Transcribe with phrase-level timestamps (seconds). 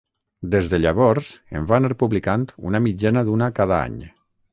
[0.53, 1.27] Des de llavors
[1.59, 4.01] en va anar publicant una mitjana d'una cada any.